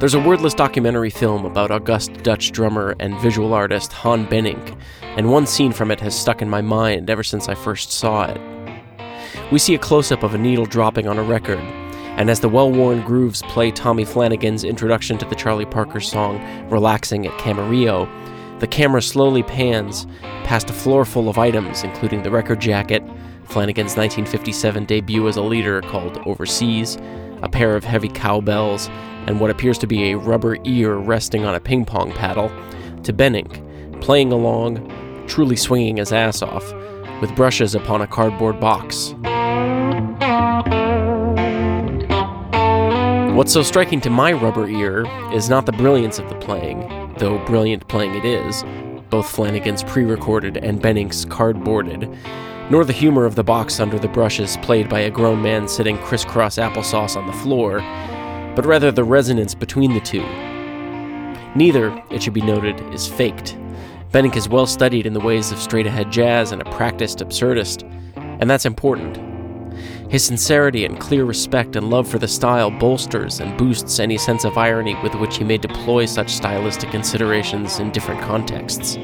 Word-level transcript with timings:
There's 0.00 0.14
a 0.14 0.18
wordless 0.18 0.54
documentary 0.54 1.10
film 1.10 1.44
about 1.44 1.70
august 1.70 2.14
Dutch 2.22 2.52
drummer 2.52 2.96
and 3.00 3.20
visual 3.20 3.52
artist 3.52 3.92
Han 3.92 4.26
Bennink, 4.28 4.74
and 5.02 5.30
one 5.30 5.46
scene 5.46 5.72
from 5.72 5.90
it 5.90 6.00
has 6.00 6.18
stuck 6.18 6.40
in 6.40 6.48
my 6.48 6.62
mind 6.62 7.10
ever 7.10 7.22
since 7.22 7.50
I 7.50 7.54
first 7.54 7.92
saw 7.92 8.24
it. 8.24 8.40
We 9.52 9.58
see 9.58 9.74
a 9.74 9.78
close 9.78 10.10
up 10.10 10.22
of 10.22 10.32
a 10.32 10.38
needle 10.38 10.64
dropping 10.64 11.06
on 11.06 11.18
a 11.18 11.22
record, 11.22 11.58
and 11.58 12.30
as 12.30 12.40
the 12.40 12.48
well 12.48 12.72
worn 12.72 13.02
grooves 13.02 13.42
play 13.42 13.70
Tommy 13.70 14.06
Flanagan's 14.06 14.64
introduction 14.64 15.18
to 15.18 15.26
the 15.26 15.34
Charlie 15.34 15.66
Parker 15.66 16.00
song 16.00 16.40
Relaxing 16.70 17.26
at 17.26 17.38
Camarillo, 17.38 18.08
the 18.58 18.66
camera 18.66 19.02
slowly 19.02 19.42
pans 19.42 20.06
past 20.44 20.70
a 20.70 20.72
floor 20.72 21.04
full 21.04 21.28
of 21.28 21.36
items, 21.36 21.84
including 21.84 22.22
the 22.22 22.30
record 22.30 22.58
jacket, 22.58 23.02
Flanagan's 23.44 23.98
1957 23.98 24.86
debut 24.86 25.28
as 25.28 25.36
a 25.36 25.42
leader 25.42 25.82
called 25.82 26.16
Overseas, 26.24 26.96
a 27.42 27.50
pair 27.50 27.76
of 27.76 27.84
heavy 27.84 28.08
cowbells, 28.08 28.88
and 29.30 29.38
what 29.38 29.48
appears 29.48 29.78
to 29.78 29.86
be 29.86 30.10
a 30.10 30.18
rubber 30.18 30.56
ear 30.64 30.96
resting 30.96 31.44
on 31.44 31.54
a 31.54 31.60
ping 31.60 31.84
pong 31.84 32.10
paddle, 32.10 32.48
to 33.04 33.12
Bennink, 33.12 34.02
playing 34.02 34.32
along, 34.32 35.24
truly 35.28 35.54
swinging 35.54 35.98
his 35.98 36.12
ass 36.12 36.42
off, 36.42 36.72
with 37.20 37.34
brushes 37.36 37.76
upon 37.76 38.02
a 38.02 38.08
cardboard 38.08 38.58
box. 38.58 39.14
What's 43.36 43.52
so 43.52 43.62
striking 43.62 44.00
to 44.00 44.10
my 44.10 44.32
rubber 44.32 44.68
ear 44.68 45.06
is 45.32 45.48
not 45.48 45.64
the 45.64 45.72
brilliance 45.72 46.18
of 46.18 46.28
the 46.28 46.34
playing, 46.34 47.14
though 47.18 47.38
brilliant 47.44 47.86
playing 47.86 48.16
it 48.16 48.24
is, 48.24 48.64
both 49.10 49.30
Flanagan's 49.30 49.84
pre 49.84 50.02
recorded 50.02 50.56
and 50.56 50.82
Bennink's 50.82 51.24
cardboarded, 51.24 52.12
nor 52.68 52.84
the 52.84 52.92
humor 52.92 53.26
of 53.26 53.36
the 53.36 53.44
box 53.44 53.78
under 53.78 53.98
the 53.98 54.08
brushes 54.08 54.56
played 54.56 54.88
by 54.88 55.00
a 55.00 55.10
grown 55.10 55.40
man 55.40 55.68
sitting 55.68 55.98
crisscross 55.98 56.56
applesauce 56.56 57.16
on 57.16 57.28
the 57.28 57.32
floor, 57.32 57.80
but 58.54 58.66
rather 58.66 58.90
the 58.90 59.04
resonance 59.04 59.54
between 59.54 59.94
the 59.94 60.00
two. 60.00 60.24
Neither, 61.54 62.02
it 62.10 62.22
should 62.22 62.34
be 62.34 62.42
noted, 62.42 62.80
is 62.94 63.06
faked. 63.06 63.56
Bennink 64.12 64.36
is 64.36 64.48
well 64.48 64.66
studied 64.66 65.06
in 65.06 65.12
the 65.12 65.20
ways 65.20 65.52
of 65.52 65.58
straight 65.58 65.86
ahead 65.86 66.10
jazz 66.10 66.52
and 66.52 66.60
a 66.62 66.70
practiced 66.72 67.18
absurdist, 67.18 67.82
and 68.40 68.50
that's 68.50 68.66
important. 68.66 69.18
His 70.10 70.24
sincerity 70.24 70.84
and 70.84 70.98
clear 70.98 71.24
respect 71.24 71.76
and 71.76 71.88
love 71.88 72.08
for 72.08 72.18
the 72.18 72.26
style 72.26 72.70
bolsters 72.70 73.38
and 73.38 73.56
boosts 73.56 74.00
any 74.00 74.18
sense 74.18 74.44
of 74.44 74.58
irony 74.58 74.96
with 75.02 75.14
which 75.14 75.38
he 75.38 75.44
may 75.44 75.58
deploy 75.58 76.06
such 76.06 76.30
stylistic 76.30 76.90
considerations 76.90 77.78
in 77.78 77.92
different 77.92 78.20
contexts. 78.20 78.96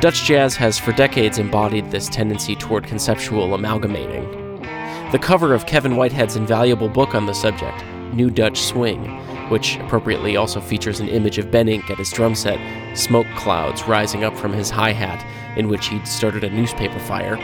Dutch 0.00 0.24
jazz 0.24 0.56
has 0.56 0.78
for 0.78 0.92
decades 0.92 1.38
embodied 1.38 1.90
this 1.90 2.08
tendency 2.08 2.54
toward 2.56 2.84
conceptual 2.84 3.54
amalgamating. 3.54 4.45
The 5.16 5.22
cover 5.22 5.54
of 5.54 5.64
Kevin 5.64 5.96
Whitehead's 5.96 6.36
invaluable 6.36 6.90
book 6.90 7.14
on 7.14 7.24
the 7.24 7.32
subject, 7.32 7.82
New 8.12 8.28
Dutch 8.28 8.60
Swing, 8.60 9.02
which 9.48 9.78
appropriately 9.78 10.36
also 10.36 10.60
features 10.60 11.00
an 11.00 11.08
image 11.08 11.38
of 11.38 11.46
Bennink 11.46 11.88
at 11.88 11.96
his 11.96 12.12
drum 12.12 12.34
set, 12.34 12.60
smoke 12.94 13.26
clouds 13.34 13.84
rising 13.84 14.24
up 14.24 14.36
from 14.36 14.52
his 14.52 14.68
hi 14.68 14.92
hat, 14.92 15.24
in 15.56 15.68
which 15.68 15.86
he'd 15.86 16.06
started 16.06 16.44
a 16.44 16.50
newspaper 16.50 16.98
fire, 16.98 17.36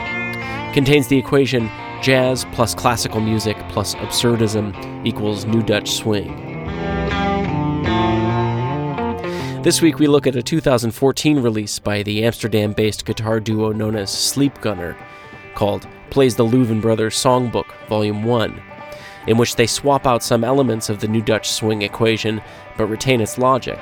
contains 0.71 1.07
the 1.07 1.17
equation 1.17 1.67
jazz 2.03 2.45
plus 2.51 2.75
classical 2.75 3.19
music 3.19 3.57
plus 3.69 3.95
absurdism 3.95 5.03
equals 5.03 5.45
New 5.45 5.63
Dutch 5.63 5.93
Swing. 5.93 6.29
This 9.63 9.81
week 9.81 9.97
we 9.97 10.05
look 10.05 10.27
at 10.27 10.35
a 10.35 10.43
2014 10.43 11.41
release 11.41 11.79
by 11.79 12.03
the 12.03 12.23
Amsterdam 12.23 12.73
based 12.73 13.03
guitar 13.03 13.39
duo 13.39 13.71
known 13.71 13.95
as 13.95 14.11
Sleep 14.11 14.61
Gunner 14.61 14.95
called 15.55 15.87
Plays 16.13 16.35
the 16.35 16.45
Louvin 16.45 16.79
Brothers 16.79 17.15
Songbook, 17.15 17.65
Volume 17.89 18.23
1, 18.23 18.61
in 19.25 19.37
which 19.37 19.55
they 19.55 19.65
swap 19.65 20.05
out 20.05 20.21
some 20.21 20.43
elements 20.43 20.87
of 20.87 20.99
the 20.99 21.07
New 21.07 21.23
Dutch 21.23 21.49
swing 21.49 21.81
equation 21.81 22.39
but 22.77 22.85
retain 22.85 23.19
its 23.19 23.39
logic. 23.39 23.79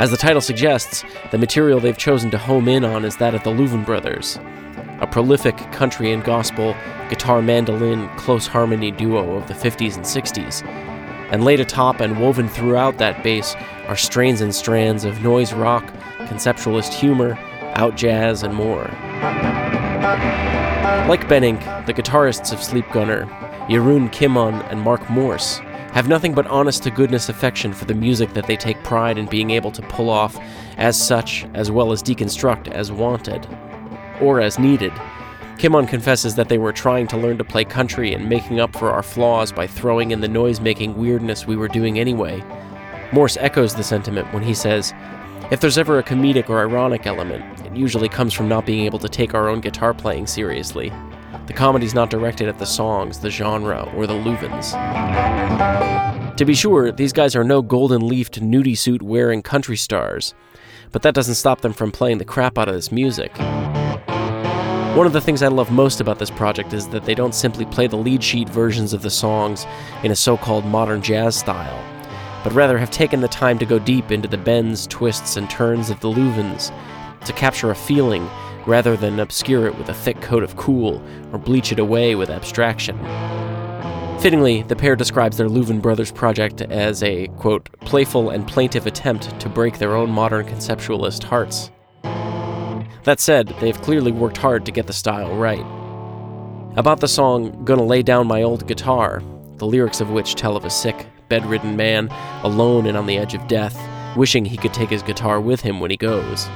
As 0.00 0.10
the 0.10 0.16
title 0.16 0.40
suggests, 0.40 1.04
the 1.32 1.36
material 1.36 1.80
they've 1.80 1.98
chosen 1.98 2.30
to 2.30 2.38
home 2.38 2.66
in 2.66 2.82
on 2.82 3.04
is 3.04 3.18
that 3.18 3.34
of 3.34 3.44
the 3.44 3.50
Louvin 3.50 3.84
Brothers, 3.84 4.38
a 5.00 5.06
prolific 5.06 5.58
country 5.70 6.12
and 6.12 6.24
gospel 6.24 6.74
guitar 7.10 7.42
mandolin 7.42 8.08
close 8.16 8.46
harmony 8.46 8.90
duo 8.90 9.36
of 9.36 9.48
the 9.48 9.54
50s 9.54 9.96
and 9.96 10.04
60s 10.06 10.66
and 11.30 11.44
laid 11.44 11.60
atop 11.60 12.00
and 12.00 12.18
woven 12.18 12.48
throughout 12.48 12.96
that 12.96 13.22
bass 13.22 13.54
are 13.86 13.96
strains 13.96 14.40
and 14.40 14.54
strands 14.54 15.04
of 15.04 15.20
noise 15.22 15.52
rock, 15.52 15.84
conceptualist 16.20 16.94
humor, 16.94 17.38
out 17.74 17.96
jazz, 17.96 18.42
and 18.42 18.54
more. 18.54 18.88
Like 21.08 21.28
Bennink, 21.28 21.86
the 21.86 21.94
guitarists 21.94 22.52
of 22.52 22.62
Sleep 22.62 22.84
Gunner, 22.92 23.26
Jeroen 23.68 24.10
Kimman 24.12 24.70
and 24.70 24.80
Mark 24.80 25.08
Morse, 25.08 25.58
have 25.92 26.08
nothing 26.08 26.34
but 26.34 26.46
honest 26.48 26.82
to 26.82 26.90
goodness 26.90 27.28
affection 27.28 27.72
for 27.72 27.84
the 27.84 27.94
music 27.94 28.34
that 28.34 28.46
they 28.46 28.56
take 28.56 28.82
pride 28.84 29.16
in 29.16 29.26
being 29.26 29.50
able 29.50 29.72
to 29.72 29.82
pull 29.82 30.10
off 30.10 30.38
as 30.76 31.00
such, 31.00 31.46
as 31.54 31.70
well 31.70 31.92
as 31.92 32.02
deconstruct 32.02 32.68
as 32.68 32.92
wanted, 32.92 33.46
or 34.20 34.40
as 34.40 34.58
needed, 34.58 34.92
Kimman 35.56 35.88
confesses 35.88 36.34
that 36.34 36.48
they 36.48 36.58
were 36.58 36.72
trying 36.72 37.06
to 37.06 37.16
learn 37.16 37.38
to 37.38 37.44
play 37.44 37.64
country 37.64 38.12
and 38.12 38.28
making 38.28 38.60
up 38.60 38.76
for 38.76 38.90
our 38.90 39.02
flaws 39.02 39.52
by 39.52 39.66
throwing 39.66 40.10
in 40.10 40.20
the 40.20 40.28
noise 40.28 40.60
making 40.60 40.96
weirdness 40.96 41.46
we 41.46 41.56
were 41.56 41.68
doing 41.68 41.98
anyway. 41.98 42.42
Morse 43.12 43.36
echoes 43.38 43.74
the 43.74 43.84
sentiment 43.84 44.32
when 44.34 44.42
he 44.42 44.52
says, 44.52 44.92
If 45.50 45.60
there's 45.60 45.76
ever 45.76 45.98
a 45.98 46.02
comedic 46.02 46.48
or 46.48 46.60
ironic 46.60 47.06
element, 47.06 47.60
it 47.66 47.76
usually 47.76 48.08
comes 48.08 48.32
from 48.32 48.48
not 48.48 48.64
being 48.64 48.86
able 48.86 48.98
to 48.98 49.10
take 49.10 49.34
our 49.34 49.48
own 49.48 49.60
guitar 49.60 49.92
playing 49.92 50.26
seriously. 50.26 50.90
The 51.46 51.52
comedy's 51.52 51.94
not 51.94 52.08
directed 52.08 52.48
at 52.48 52.58
the 52.58 52.64
songs, 52.64 53.18
the 53.18 53.28
genre, 53.30 53.92
or 53.94 54.06
the 54.06 54.14
Louvins. 54.14 54.72
To 56.34 56.44
be 56.46 56.54
sure, 56.54 56.90
these 56.90 57.12
guys 57.12 57.36
are 57.36 57.44
no 57.44 57.60
golden 57.60 58.08
leafed 58.08 58.40
nudie 58.40 58.76
suit 58.76 59.02
wearing 59.02 59.42
country 59.42 59.76
stars, 59.76 60.32
but 60.92 61.02
that 61.02 61.14
doesn't 61.14 61.34
stop 61.34 61.60
them 61.60 61.74
from 61.74 61.92
playing 61.92 62.18
the 62.18 62.24
crap 62.24 62.56
out 62.56 62.68
of 62.68 62.74
this 62.74 62.90
music. 62.90 63.36
One 64.96 65.06
of 65.06 65.12
the 65.12 65.20
things 65.20 65.42
I 65.42 65.48
love 65.48 65.70
most 65.70 66.00
about 66.00 66.18
this 66.18 66.30
project 66.30 66.72
is 66.72 66.88
that 66.88 67.04
they 67.04 67.14
don't 67.14 67.34
simply 67.34 67.66
play 67.66 67.86
the 67.86 67.96
lead 67.96 68.24
sheet 68.24 68.48
versions 68.48 68.94
of 68.94 69.02
the 69.02 69.10
songs 69.10 69.66
in 70.04 70.10
a 70.10 70.16
so 70.16 70.38
called 70.38 70.64
modern 70.64 71.02
jazz 71.02 71.36
style, 71.36 71.78
but 72.44 72.52
rather 72.52 72.78
have 72.78 72.90
taken 72.90 73.20
the 73.20 73.26
time 73.26 73.58
to 73.58 73.66
go 73.66 73.78
deep 73.78 74.12
into 74.12 74.28
the 74.28 74.38
bends, 74.38 74.86
twists, 74.86 75.36
and 75.36 75.50
turns 75.50 75.90
of 75.90 75.98
the 76.00 76.08
Louvins 76.08 76.70
to 77.24 77.32
capture 77.32 77.70
a 77.70 77.74
feeling 77.74 78.28
rather 78.66 78.96
than 78.96 79.18
obscure 79.18 79.66
it 79.66 79.76
with 79.76 79.88
a 79.88 79.94
thick 79.94 80.20
coat 80.20 80.42
of 80.42 80.54
cool 80.56 81.02
or 81.32 81.38
bleach 81.38 81.72
it 81.72 81.78
away 81.78 82.14
with 82.14 82.30
abstraction. 82.30 82.98
Fittingly, 84.20 84.62
the 84.62 84.76
pair 84.76 84.94
describes 84.94 85.36
their 85.36 85.48
Louvin 85.48 85.82
Brothers 85.82 86.12
project 86.12 86.62
as 86.62 87.02
a, 87.02 87.26
quote, 87.38 87.68
playful 87.80 88.30
and 88.30 88.46
plaintive 88.46 88.86
attempt 88.86 89.38
to 89.40 89.48
break 89.48 89.78
their 89.78 89.94
own 89.94 90.10
modern 90.10 90.46
conceptualist 90.46 91.24
hearts. 91.24 91.70
That 93.04 93.20
said, 93.20 93.48
they've 93.60 93.80
clearly 93.82 94.12
worked 94.12 94.38
hard 94.38 94.64
to 94.66 94.72
get 94.72 94.86
the 94.86 94.92
style 94.92 95.34
right. 95.36 95.64
About 96.76 97.00
the 97.00 97.08
song 97.08 97.64
Gonna 97.64 97.84
Lay 97.84 98.02
Down 98.02 98.26
My 98.26 98.42
Old 98.42 98.66
Guitar, 98.66 99.22
the 99.56 99.66
lyrics 99.66 100.00
of 100.00 100.10
which 100.10 100.34
tell 100.34 100.56
of 100.56 100.64
a 100.64 100.70
sick, 100.70 101.06
bedridden 101.40 101.74
man, 101.74 102.08
alone 102.44 102.86
and 102.86 102.96
on 102.96 103.06
the 103.06 103.18
edge 103.18 103.34
of 103.34 103.48
death, 103.48 103.76
wishing 104.16 104.44
he 104.44 104.56
could 104.56 104.72
take 104.72 104.90
his 104.90 105.02
guitar 105.02 105.40
with 105.40 105.60
him 105.62 105.80
when 105.80 105.90
he 105.90 105.96
goes. 105.96 106.46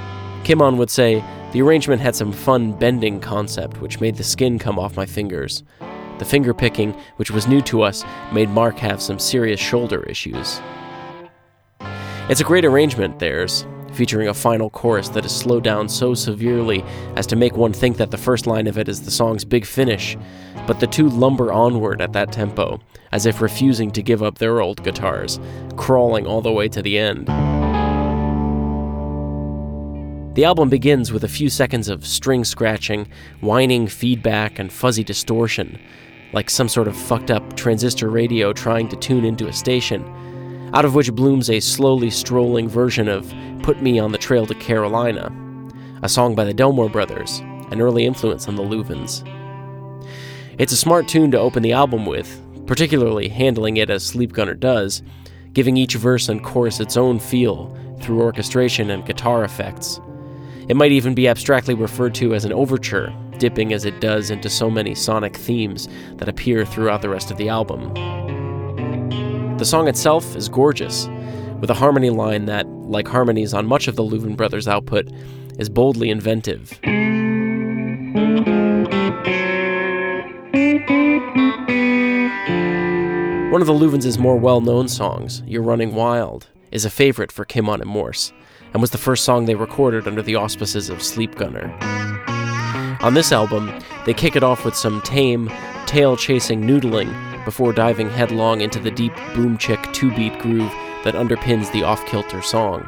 Kimman 0.44 0.76
would 0.76 0.88
say, 0.88 1.24
The 1.52 1.62
arrangement 1.62 2.00
had 2.00 2.14
some 2.14 2.30
fun 2.30 2.72
bending 2.72 3.18
concept 3.18 3.80
which 3.80 4.00
made 4.00 4.14
the 4.14 4.22
skin 4.22 4.56
come 4.58 4.78
off 4.78 4.96
my 4.96 5.04
fingers. 5.04 5.64
The 6.20 6.24
finger 6.24 6.54
picking, 6.54 6.92
which 7.16 7.32
was 7.32 7.48
new 7.48 7.60
to 7.62 7.82
us, 7.82 8.04
made 8.32 8.50
Mark 8.50 8.78
have 8.78 9.02
some 9.02 9.18
serious 9.18 9.58
shoulder 9.58 10.04
issues. 10.04 10.60
It's 12.28 12.40
a 12.40 12.44
great 12.44 12.64
arrangement, 12.64 13.19
theirs, 13.19 13.66
featuring 13.98 14.28
a 14.28 14.32
final 14.32 14.70
chorus 14.70 15.08
that 15.08 15.24
is 15.24 15.34
slowed 15.34 15.64
down 15.64 15.88
so 15.88 16.14
severely 16.14 16.84
as 17.16 17.26
to 17.26 17.34
make 17.34 17.56
one 17.56 17.72
think 17.72 17.96
that 17.96 18.12
the 18.12 18.16
first 18.16 18.46
line 18.46 18.68
of 18.68 18.78
it 18.78 18.88
is 18.88 19.02
the 19.02 19.10
song's 19.10 19.44
big 19.44 19.66
finish, 19.66 20.16
but 20.68 20.78
the 20.78 20.86
two 20.86 21.08
lumber 21.08 21.52
onward 21.52 22.00
at 22.00 22.12
that 22.12 22.30
tempo, 22.30 22.78
as 23.10 23.26
if 23.26 23.40
refusing 23.40 23.90
to 23.90 24.00
give 24.00 24.22
up 24.22 24.38
their 24.38 24.60
old 24.60 24.84
guitars, 24.84 25.40
crawling 25.74 26.28
all 26.28 26.40
the 26.40 26.52
way 26.52 26.68
to 26.68 26.80
the 26.80 26.96
end. 26.96 27.26
The 30.36 30.44
album 30.44 30.68
begins 30.68 31.10
with 31.10 31.24
a 31.24 31.28
few 31.28 31.50
seconds 31.50 31.88
of 31.88 32.06
string 32.06 32.44
scratching, 32.44 33.08
whining 33.40 33.88
feedback, 33.88 34.60
and 34.60 34.72
fuzzy 34.72 35.02
distortion, 35.02 35.76
like 36.32 36.50
some 36.50 36.68
sort 36.68 36.86
of 36.86 36.96
fucked 36.96 37.32
up 37.32 37.56
transistor 37.56 38.08
radio 38.10 38.52
trying 38.52 38.86
to 38.90 38.96
tune 38.96 39.24
into 39.24 39.48
a 39.48 39.52
station 39.52 40.04
out 40.75 40.85
of 40.85 40.94
which 40.94 41.15
blooms 41.15 41.49
a 41.50 41.61
slowly 41.61 42.11
strolling 42.11 42.69
version 42.69 43.09
of 43.09 43.32
Put 43.62 43.82
Me 43.82 43.99
on 43.99 44.12
the 44.12 44.19
Trail 44.19 44.47
to 44.47 44.55
Carolina, 44.55 45.32
a 46.03 46.09
song 46.09 46.35
by 46.35 46.44
the 46.44 46.55
Delmore 46.55 46.91
Brothers, 46.91 47.41
an 47.70 47.81
early 47.81 48.05
influence 48.05 48.49
on 48.49 48.56
the 48.56 48.62
Louvins. 48.62 49.26
It's 50.59 50.73
a 50.73 50.76
smart 50.76 51.09
tune 51.09 51.31
to 51.31 51.38
open 51.38 51.62
the 51.62 51.73
album 51.73 52.05
with, 52.05 52.43
particularly 52.67 53.29
handling 53.29 53.79
it 53.79 53.91
as 53.91 54.05
Sleep 54.05 54.32
Gunner 54.32 54.55
does, 54.55 55.03
giving 55.53 55.76
each 55.76 55.94
verse 55.94 56.29
and 56.29 56.44
chorus 56.44 56.81
its 56.81 56.97
own 56.97 57.19
feel 57.19 57.76
through 58.00 58.23
orchestration 58.23 58.91
and 58.91 59.06
guitar 59.06 59.44
effects. 59.44 60.00
It 60.69 60.76
might 60.76 60.93
even 60.93 61.15
be 61.15 61.29
abstractly 61.29 61.75
referred 61.75 62.15
to 62.17 62.35
as 62.35 62.44
an 62.44 62.53
overture, 62.53 63.15
dipping 63.38 63.73
as 63.73 63.85
it 63.85 64.00
does 64.00 64.31
into 64.31 64.50
so 64.50 64.70
many 64.70 64.94
sonic 64.94 65.37
themes 65.37 65.88
that 66.17 66.29
appear 66.29 66.65
throughout 66.67 67.00
the 67.00 67.09
rest 67.09 67.31
of 67.31 67.38
the 67.38 67.49
album. 67.49 67.94
The 69.58 69.64
song 69.64 69.88
itself 69.88 70.37
is 70.37 70.49
gorgeous, 70.49 71.08
with 71.60 71.69
a 71.69 71.75
harmony 71.75 72.10
line 72.10 72.44
that, 72.44 72.69
like 72.69 73.08
harmonies 73.08 73.52
on 73.52 73.66
much 73.66 73.88
of 73.88 73.96
the 73.96 74.05
Louvin 74.05 74.37
Brothers 74.37 74.69
output, 74.69 75.10
is 75.58 75.69
boldly 75.69 76.10
inventive. 76.10 76.78
One 83.50 83.60
of 83.60 83.66
the 83.66 83.72
Louvins' 83.72 84.16
more 84.16 84.37
well 84.37 84.60
known 84.60 84.87
songs, 84.87 85.43
You're 85.44 85.62
Running 85.62 85.93
Wild, 85.93 86.46
is 86.70 86.84
a 86.84 86.90
favorite 86.90 87.32
for 87.32 87.44
Kimman 87.44 87.81
and 87.81 87.90
Morse, 87.90 88.32
and 88.72 88.81
was 88.81 88.93
the 88.93 88.96
first 88.96 89.25
song 89.25 89.46
they 89.46 89.56
recorded 89.56 90.06
under 90.06 90.22
the 90.22 90.37
auspices 90.37 90.88
of 90.88 91.02
Sleep 91.02 91.34
Gunner. 91.34 91.76
On 93.00 93.14
this 93.14 93.32
album, 93.32 93.76
they 94.06 94.14
kick 94.14 94.37
it 94.37 94.44
off 94.44 94.64
with 94.64 94.76
some 94.76 95.02
tame, 95.02 95.50
tail 95.87 96.16
chasing 96.16 96.62
noodling 96.62 97.27
before 97.44 97.73
diving 97.73 98.11
headlong 98.11 98.61
into 98.61 98.79
the 98.79 98.90
deep 98.90 99.14
boom 99.35 99.58
chick 99.58 99.81
two 99.93 100.14
beat 100.14 100.38
groove 100.38 100.73
that 101.05 101.14
underpins 101.14 101.70
the 101.73 101.82
off 101.82 102.05
kilter 102.06 102.43
song. 102.43 102.87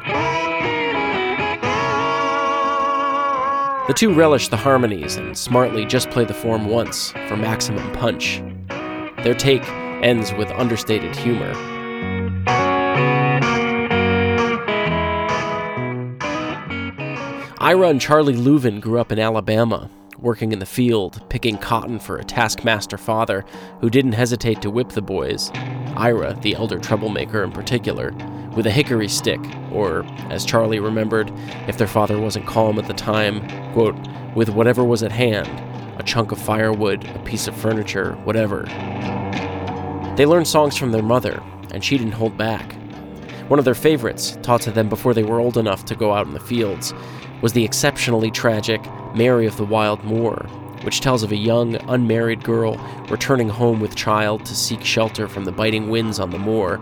The 3.87 3.93
two 3.93 4.13
relish 4.13 4.47
the 4.47 4.57
harmonies 4.57 5.17
and 5.17 5.37
smartly 5.37 5.85
just 5.85 6.09
play 6.11 6.23
the 6.23 6.33
form 6.33 6.67
once 6.67 7.11
for 7.27 7.35
maximum 7.35 7.91
punch. 7.93 8.41
Their 9.23 9.33
take 9.33 9.67
ends 10.01 10.33
with 10.33 10.49
understated 10.51 11.15
humor. 11.15 11.51
Ira 17.59 17.89
and 17.89 18.01
Charlie 18.01 18.35
Louvin 18.35 18.81
grew 18.81 18.99
up 18.99 19.11
in 19.11 19.19
Alabama, 19.19 19.89
working 20.21 20.51
in 20.51 20.59
the 20.59 20.65
field, 20.65 21.27
picking 21.29 21.57
cotton 21.57 21.99
for 21.99 22.17
a 22.17 22.23
taskmaster 22.23 22.97
father 22.97 23.43
who 23.79 23.89
didn't 23.89 24.13
hesitate 24.13 24.61
to 24.61 24.69
whip 24.69 24.89
the 24.89 25.01
boys, 25.01 25.51
Ira, 25.95 26.37
the 26.41 26.55
elder 26.55 26.79
troublemaker 26.79 27.43
in 27.43 27.51
particular, 27.51 28.13
with 28.55 28.65
a 28.65 28.71
hickory 28.71 29.07
stick, 29.07 29.39
or, 29.71 30.05
as 30.29 30.45
Charlie 30.45 30.79
remembered, 30.79 31.31
if 31.67 31.77
their 31.77 31.87
father 31.87 32.19
wasn't 32.19 32.47
calm 32.47 32.77
at 32.77 32.87
the 32.87 32.93
time, 32.93 33.47
quote, 33.73 33.95
with 34.35 34.49
whatever 34.49 34.83
was 34.83 35.03
at 35.03 35.11
hand 35.11 35.49
a 35.97 36.03
chunk 36.03 36.31
of 36.31 36.39
firewood, 36.39 37.05
a 37.15 37.19
piece 37.19 37.47
of 37.47 37.55
furniture, 37.55 38.13
whatever. 38.23 38.63
They 40.17 40.25
learned 40.25 40.47
songs 40.47 40.75
from 40.75 40.91
their 40.91 41.03
mother, 41.03 41.43
and 41.71 41.83
she 41.83 41.97
didn't 41.97 42.13
hold 42.13 42.37
back. 42.37 42.75
One 43.51 43.59
of 43.59 43.65
their 43.65 43.75
favorites, 43.75 44.37
taught 44.43 44.61
to 44.61 44.71
them 44.71 44.87
before 44.87 45.13
they 45.13 45.25
were 45.25 45.41
old 45.41 45.57
enough 45.57 45.83
to 45.87 45.95
go 45.95 46.13
out 46.13 46.25
in 46.25 46.33
the 46.33 46.39
fields, 46.39 46.93
was 47.41 47.51
the 47.51 47.65
exceptionally 47.65 48.31
tragic 48.31 48.81
Mary 49.13 49.45
of 49.45 49.57
the 49.57 49.65
Wild 49.65 50.01
Moor, 50.05 50.47
which 50.83 51.01
tells 51.01 51.21
of 51.21 51.33
a 51.33 51.35
young, 51.35 51.75
unmarried 51.89 52.45
girl 52.45 52.77
returning 53.09 53.49
home 53.49 53.81
with 53.81 53.93
child 53.93 54.45
to 54.45 54.55
seek 54.55 54.85
shelter 54.85 55.27
from 55.27 55.43
the 55.43 55.51
biting 55.51 55.89
winds 55.89 56.17
on 56.17 56.29
the 56.29 56.39
moor. 56.39 56.77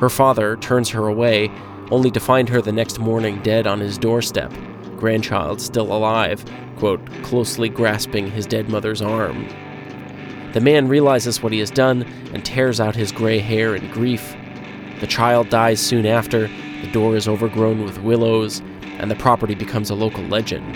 Her 0.00 0.08
father 0.08 0.56
turns 0.56 0.90
her 0.90 1.06
away, 1.06 1.52
only 1.92 2.10
to 2.10 2.18
find 2.18 2.48
her 2.48 2.60
the 2.60 2.72
next 2.72 2.98
morning 2.98 3.40
dead 3.44 3.68
on 3.68 3.78
his 3.78 3.96
doorstep, 3.96 4.52
grandchild 4.96 5.60
still 5.60 5.92
alive, 5.92 6.44
quote, 6.78 7.06
closely 7.22 7.68
grasping 7.68 8.28
his 8.28 8.44
dead 8.44 8.68
mother's 8.68 9.02
arm. 9.02 9.46
The 10.52 10.60
man 10.60 10.88
realizes 10.88 11.44
what 11.44 11.52
he 11.52 11.60
has 11.60 11.70
done 11.70 12.02
and 12.32 12.44
tears 12.44 12.80
out 12.80 12.96
his 12.96 13.12
gray 13.12 13.38
hair 13.38 13.76
in 13.76 13.88
grief. 13.92 14.35
The 15.00 15.06
child 15.06 15.50
dies 15.50 15.80
soon 15.80 16.06
after, 16.06 16.48
the 16.80 16.90
door 16.92 17.16
is 17.16 17.28
overgrown 17.28 17.84
with 17.84 17.98
willows, 17.98 18.62
and 18.98 19.10
the 19.10 19.16
property 19.16 19.54
becomes 19.54 19.90
a 19.90 19.94
local 19.94 20.24
legend. 20.24 20.74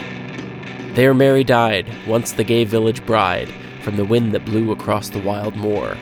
There 0.95 1.15
Mary 1.15 1.45
died, 1.45 1.89
once 2.07 2.33
the 2.33 2.45
gay 2.45 2.65
village 2.65 3.05
bride, 3.07 3.49
from 3.83 3.97
the 3.97 4.05
wind 4.05 4.33
that 4.33 4.45
blew 4.45 4.73
across 4.73 5.09
the 5.09 5.23
wild 5.23 5.57
moor. 5.57 5.97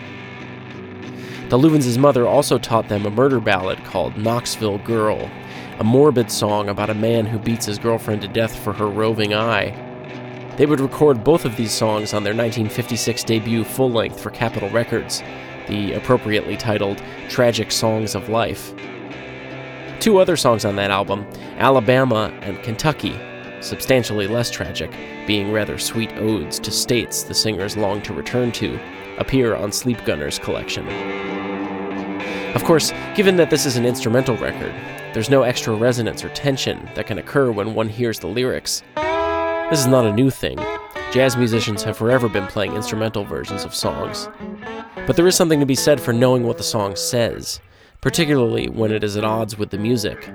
The 1.49 1.59
Louvins' 1.59 1.97
mother 1.97 2.27
also 2.27 2.59
taught 2.59 2.89
them 2.89 3.07
a 3.07 3.11
murder 3.11 3.41
ballad 3.41 3.85
called 3.85 4.17
Knoxville 4.19 4.79
Girl, 4.79 5.31
a 5.79 5.85
morbid 5.85 6.31
song 6.31 6.69
about 6.69 6.91
a 6.91 6.95
man 6.95 7.25
who 7.25 7.39
beats 7.39 7.67
his 7.67 7.79
girlfriend 7.79 8.23
to 8.23 8.29
death 8.29 8.59
for 8.59 8.73
her 8.73 8.87
roving 8.87 9.33
eye. 9.33 9.75
They 10.57 10.67
would 10.67 10.81
record 10.81 11.23
both 11.23 11.45
of 11.45 11.57
these 11.57 11.73
songs 11.73 12.13
on 12.13 12.25
their 12.25 12.35
1956 12.35 13.23
debut 13.25 13.63
full 13.63 13.91
length 13.93 14.21
for 14.21 14.31
Capitol 14.31 14.71
Records, 14.71 15.23
the 15.69 15.93
appropriately 15.93 16.57
titled 16.57 17.03
Tragic 17.29 17.71
Songs 17.71 18.15
of 18.15 18.29
Life. 18.29 18.75
Two 20.01 20.19
other 20.19 20.37
songs 20.37 20.65
on 20.65 20.77
that 20.77 20.91
album, 20.91 21.27
Alabama 21.59 22.33
and 22.43 22.63
Kentucky, 22.63 23.19
substantially 23.61 24.27
less 24.27 24.51
tragic, 24.51 24.91
being 25.27 25.53
rather 25.53 25.79
sweet 25.79 26.13
odes 26.15 26.59
to 26.61 26.71
states 26.71 27.23
the 27.23 27.35
singers 27.35 27.77
long 27.77 28.01
to 28.03 28.13
return 28.13 28.53
to, 28.53 28.79
appear 29.19 29.57
on 29.57 29.73
Sleep 29.73 30.05
Gunner's 30.05 30.39
collection. 30.39 30.89
Of 32.55 32.65
course, 32.65 32.93
given 33.15 33.37
that 33.37 33.51
this 33.51 33.67
is 33.67 33.77
an 33.77 33.85
instrumental 33.85 34.37
record, 34.37 34.73
there's 35.13 35.31
no 35.31 35.43
extra 35.43 35.75
resonance 35.75 36.25
or 36.25 36.29
tension 36.31 36.89
that 36.95 37.07
can 37.07 37.19
occur 37.19 37.51
when 37.51 37.75
one 37.75 37.89
hears 37.89 38.19
the 38.19 38.27
lyrics. 38.27 38.83
This 39.71 39.81
is 39.81 39.87
not 39.87 40.07
a 40.07 40.13
new 40.13 40.31
thing. 40.31 40.59
Jazz 41.13 41.37
musicians 41.37 41.83
have 41.83 41.97
forever 41.97 42.29
been 42.29 42.47
playing 42.47 42.75
instrumental 42.75 43.25
versions 43.25 43.65
of 43.65 43.75
songs. 43.75 44.29
But 45.09 45.17
there 45.17 45.27
is 45.27 45.37
something 45.37 45.59
to 45.61 45.65
be 45.65 45.75
said 45.75 46.03
for 46.03 46.13
knowing 46.13 46.43
what 46.43 46.59
the 46.59 46.63
song 46.63 46.95
says, 46.95 47.63
particularly 48.03 48.69
when 48.69 48.93
it 48.93 49.03
is 49.03 49.17
at 49.17 49.25
odds 49.25 49.57
with 49.57 49.71
the 49.71 49.79
music. 49.79 50.31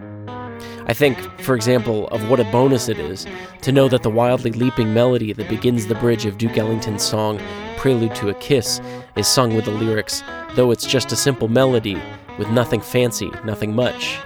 I 0.88 0.94
think, 0.96 1.20
for 1.42 1.54
example, 1.54 2.08
of 2.08 2.28
what 2.28 2.40
a 2.40 2.44
bonus 2.46 2.90
it 2.90 2.98
is 2.98 3.28
to 3.62 3.72
know 3.72 3.88
that 3.88 4.02
the 4.02 4.10
wildly 4.10 4.50
leaping 4.52 4.92
melody 4.92 5.32
that 5.32 5.48
begins 5.48 5.86
the 5.86 5.94
bridge 5.94 6.26
of 6.26 6.40
Duke 6.40 6.58
Ellington's 6.58 7.04
song 7.04 7.40
Prelude 7.78 8.16
to 8.16 8.30
a 8.30 8.34
Kiss 8.34 8.82
is 9.16 9.28
sung 9.28 9.56
with 9.56 9.66
the 9.66 9.72
lyrics, 9.72 10.24
though 10.56 10.72
it's 10.72 10.88
just 10.88 11.12
a 11.12 11.16
simple 11.16 11.48
melody 11.48 12.02
with 12.40 12.50
nothing 12.50 12.82
fancy, 12.82 13.30
nothing 13.46 13.76
much. 13.76 14.18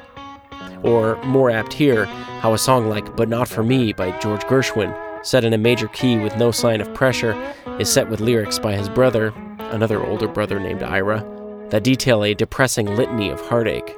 Or, 0.82 1.22
more 1.24 1.52
apt 1.52 1.74
here, 1.74 2.06
how 2.06 2.54
a 2.54 2.58
song 2.58 2.88
like 2.88 3.18
But 3.18 3.28
Not 3.28 3.50
For 3.50 3.64
Me 3.64 3.92
by 3.92 4.18
George 4.20 4.44
Gershwin, 4.44 4.98
set 5.26 5.44
in 5.44 5.52
a 5.52 5.58
major 5.58 5.90
key 5.90 6.18
with 6.18 6.38
no 6.38 6.52
sign 6.52 6.80
of 6.80 6.94
pressure, 6.94 7.36
is 7.82 7.92
set 7.92 8.10
with 8.10 8.22
lyrics 8.22 8.60
by 8.60 8.78
his 8.78 8.88
brother, 8.88 9.34
another 9.72 10.06
older 10.06 10.28
brother 10.28 10.60
named 10.60 10.84
Ira, 10.84 11.25
that 11.69 11.84
detail 11.84 12.24
a 12.24 12.34
depressing 12.34 12.96
litany 12.96 13.30
of 13.30 13.42
heartache. 13.42 13.98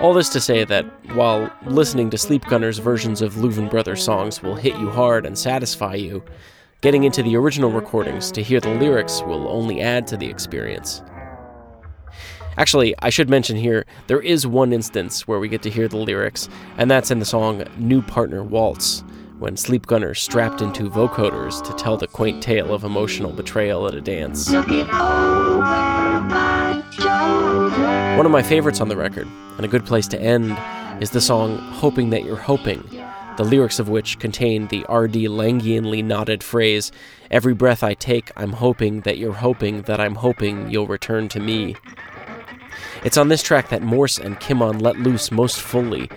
All 0.00 0.14
this 0.14 0.30
to 0.30 0.40
say 0.40 0.64
that, 0.64 0.84
while 1.14 1.50
listening 1.66 2.08
to 2.10 2.18
Sleep 2.18 2.44
Gunner's 2.46 2.78
versions 2.78 3.20
of 3.20 3.34
Louvin 3.34 3.70
Brothers 3.70 4.02
songs 4.02 4.42
will 4.42 4.54
hit 4.54 4.76
you 4.78 4.90
hard 4.90 5.26
and 5.26 5.36
satisfy 5.36 5.94
you, 5.94 6.24
getting 6.80 7.04
into 7.04 7.22
the 7.22 7.36
original 7.36 7.70
recordings 7.70 8.32
to 8.32 8.42
hear 8.42 8.60
the 8.60 8.74
lyrics 8.74 9.22
will 9.22 9.46
only 9.48 9.82
add 9.82 10.06
to 10.06 10.16
the 10.16 10.28
experience. 10.28 11.02
Actually, 12.56 12.94
I 12.98 13.10
should 13.10 13.28
mention 13.28 13.56
here, 13.56 13.86
there 14.06 14.20
is 14.20 14.46
one 14.46 14.72
instance 14.72 15.28
where 15.28 15.38
we 15.38 15.48
get 15.48 15.62
to 15.62 15.70
hear 15.70 15.88
the 15.88 15.98
lyrics, 15.98 16.48
and 16.78 16.90
that's 16.90 17.10
in 17.10 17.18
the 17.18 17.24
song 17.24 17.64
New 17.76 18.02
Partner 18.02 18.42
Waltz, 18.42 19.04
when 19.40 19.56
Sleep 19.56 19.86
Gunner 19.86 20.12
strapped 20.12 20.60
into 20.60 20.90
vocoders 20.90 21.64
to 21.64 21.72
tell 21.72 21.96
the 21.96 22.06
quaint 22.06 22.42
tale 22.42 22.74
of 22.74 22.84
emotional 22.84 23.32
betrayal 23.32 23.88
at 23.88 23.94
a 23.94 24.00
dance. 24.00 24.52
One 24.52 24.66
of 28.26 28.30
my 28.30 28.42
favorites 28.42 28.82
on 28.82 28.88
the 28.88 28.96
record, 28.98 29.26
and 29.56 29.64
a 29.64 29.68
good 29.68 29.86
place 29.86 30.06
to 30.08 30.20
end, 30.20 30.54
is 31.02 31.10
the 31.10 31.22
song 31.22 31.56
Hoping 31.56 32.10
That 32.10 32.24
You're 32.24 32.36
Hoping, 32.36 32.86
the 33.38 33.44
lyrics 33.44 33.78
of 33.78 33.88
which 33.88 34.18
contain 34.18 34.68
the 34.68 34.84
R.D. 34.84 35.28
Laingianly 35.28 36.04
knotted 36.04 36.44
phrase, 36.44 36.92
Every 37.30 37.54
breath 37.54 37.82
I 37.82 37.94
take, 37.94 38.30
I'm 38.36 38.52
hoping 38.52 39.00
that 39.02 39.16
you're 39.16 39.32
hoping 39.32 39.82
that 39.82 40.00
I'm 40.00 40.16
hoping 40.16 40.70
you'll 40.70 40.86
return 40.86 41.28
to 41.30 41.40
me. 41.40 41.76
It's 43.04 43.16
on 43.16 43.28
this 43.28 43.42
track 43.42 43.70
that 43.70 43.80
Morse 43.80 44.18
and 44.18 44.38
Kimman 44.38 44.82
let 44.82 44.98
loose 44.98 45.30
most 45.30 45.62
fully, 45.62 46.10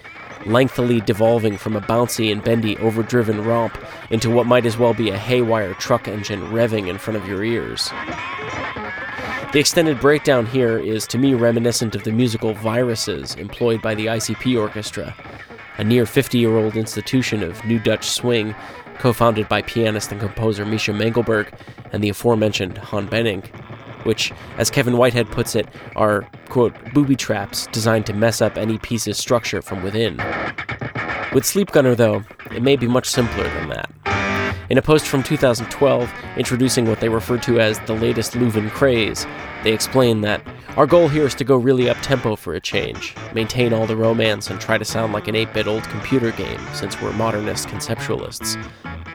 lengthily 0.45 1.01
devolving 1.01 1.57
from 1.57 1.75
a 1.75 1.81
bouncy 1.81 2.31
and 2.31 2.43
bendy, 2.43 2.77
overdriven 2.77 3.43
romp 3.43 3.77
into 4.09 4.29
what 4.29 4.47
might 4.47 4.65
as 4.65 4.77
well 4.77 4.93
be 4.93 5.09
a 5.09 5.17
haywire 5.17 5.73
truck 5.75 6.07
engine 6.07 6.41
revving 6.47 6.87
in 6.87 6.97
front 6.97 7.17
of 7.17 7.27
your 7.27 7.43
ears. 7.43 7.89
The 9.53 9.59
extended 9.59 9.99
breakdown 9.99 10.47
here 10.47 10.79
is 10.79 11.05
to 11.07 11.17
me 11.17 11.35
reminiscent 11.35 11.95
of 11.95 12.03
the 12.03 12.11
musical 12.11 12.53
Viruses 12.55 13.35
employed 13.35 13.81
by 13.81 13.93
the 13.93 14.07
ICP 14.07 14.59
Orchestra, 14.59 15.15
a 15.77 15.83
near 15.83 16.05
50 16.05 16.39
year 16.39 16.57
old 16.57 16.75
institution 16.75 17.43
of 17.43 17.63
New 17.63 17.79
Dutch 17.79 18.09
swing 18.09 18.55
co 18.97 19.13
founded 19.13 19.47
by 19.49 19.61
pianist 19.61 20.11
and 20.11 20.19
composer 20.19 20.65
Misha 20.65 20.91
Mengelberg 20.91 21.53
and 21.91 22.03
the 22.03 22.09
aforementioned 22.09 22.77
Han 22.77 23.07
Bennink 23.07 23.45
which, 24.05 24.31
as 24.57 24.69
Kevin 24.69 24.97
Whitehead 24.97 25.29
puts 25.31 25.55
it, 25.55 25.67
are, 25.95 26.27
quote, 26.49 26.73
booby 26.93 27.15
traps 27.15 27.67
designed 27.67 28.05
to 28.07 28.13
mess 28.13 28.41
up 28.41 28.57
any 28.57 28.77
piece's 28.77 29.17
structure 29.17 29.61
from 29.61 29.83
within. 29.83 30.17
With 31.33 31.45
Sleep 31.45 31.71
Gunner, 31.71 31.95
though, 31.95 32.23
it 32.51 32.61
may 32.61 32.75
be 32.75 32.87
much 32.87 33.07
simpler 33.07 33.43
than 33.43 33.69
that. 33.69 33.89
In 34.69 34.77
a 34.77 34.81
post 34.81 35.07
from 35.07 35.23
2012 35.23 36.11
introducing 36.37 36.85
what 36.85 36.99
they 36.99 37.09
refer 37.09 37.37
to 37.39 37.59
as 37.59 37.79
the 37.81 37.93
latest 37.93 38.33
Louvin 38.33 38.69
craze, 38.71 39.25
they 39.63 39.73
explain 39.73 40.21
that 40.21 40.41
Our 40.75 40.87
goal 40.87 41.07
here 41.07 41.27
is 41.27 41.35
to 41.35 41.43
go 41.43 41.55
really 41.55 41.87
up 41.87 41.97
tempo 42.01 42.35
for 42.35 42.55
a 42.55 42.59
change, 42.59 43.15
maintain 43.35 43.73
all 43.73 43.85
the 43.85 43.95
romance, 43.95 44.49
and 44.49 44.59
try 44.59 44.79
to 44.79 44.85
sound 44.85 45.13
like 45.13 45.27
an 45.27 45.35
8 45.35 45.53
bit 45.53 45.67
old 45.67 45.83
computer 45.83 46.31
game 46.31 46.59
since 46.73 46.99
we're 46.99 47.13
modernist 47.13 47.67
conceptualists. 47.67 48.57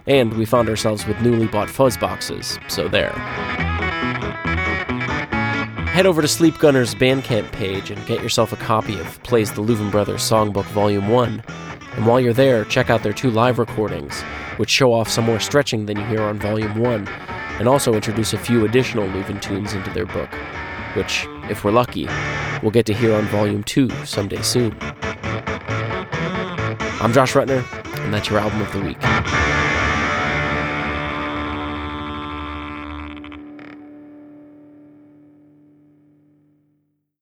And 0.06 0.32
we 0.34 0.44
found 0.44 0.68
ourselves 0.68 1.04
with 1.04 1.20
newly 1.20 1.48
bought 1.48 1.68
fuzz 1.68 1.96
boxes, 1.96 2.60
so 2.68 2.86
there. 2.86 3.12
Head 5.98 6.06
over 6.06 6.22
to 6.22 6.28
Sleep 6.28 6.54
Gunner's 6.58 6.94
Bandcamp 6.94 7.50
page 7.50 7.90
and 7.90 8.06
get 8.06 8.22
yourself 8.22 8.52
a 8.52 8.56
copy 8.56 9.00
of 9.00 9.20
Plays 9.24 9.52
the 9.52 9.62
Louvin 9.62 9.90
Brothers 9.90 10.22
Songbook 10.22 10.66
Volume 10.66 11.08
1. 11.08 11.42
And 11.96 12.06
while 12.06 12.20
you're 12.20 12.32
there, 12.32 12.64
check 12.66 12.88
out 12.88 13.02
their 13.02 13.12
two 13.12 13.32
live 13.32 13.58
recordings, 13.58 14.22
which 14.58 14.70
show 14.70 14.92
off 14.92 15.08
some 15.08 15.24
more 15.24 15.40
stretching 15.40 15.86
than 15.86 15.98
you 15.98 16.04
hear 16.04 16.22
on 16.22 16.38
Volume 16.38 16.78
1, 16.78 17.08
and 17.08 17.66
also 17.66 17.94
introduce 17.94 18.32
a 18.32 18.38
few 18.38 18.64
additional 18.64 19.08
Louvin 19.08 19.42
tunes 19.42 19.72
into 19.72 19.90
their 19.90 20.06
book 20.06 20.30
which, 20.94 21.26
if 21.50 21.64
we're 21.64 21.72
lucky, 21.72 22.06
we'll 22.62 22.70
get 22.70 22.86
to 22.86 22.94
hear 22.94 23.14
on 23.14 23.24
Volume 23.26 23.62
2 23.64 23.90
someday 24.04 24.42
soon. 24.42 24.76
I'm 27.00 27.12
Josh 27.12 27.34
Rutner, 27.34 27.64
and 28.04 28.14
that's 28.14 28.30
your 28.30 28.38
album 28.38 28.60
of 28.62 28.72
the 28.72 28.80
week. 28.80 29.37